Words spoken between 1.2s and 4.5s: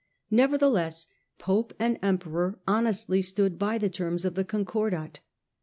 pope and emperor honestly stood by the terms of the